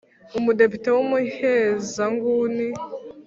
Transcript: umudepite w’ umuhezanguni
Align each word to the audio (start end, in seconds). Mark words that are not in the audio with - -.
umudepite 0.37 0.87
w’ 0.95 0.97
umuhezanguni 1.03 2.67